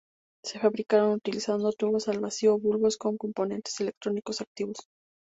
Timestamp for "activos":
4.41-4.77